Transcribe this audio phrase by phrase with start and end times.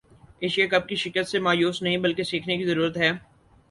[0.39, 3.11] Asia cup کی شکست سے مایوس نہیں بلکہ سیکھنے کی ضرورت ہے